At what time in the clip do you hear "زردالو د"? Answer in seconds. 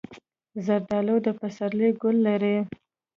0.65-1.27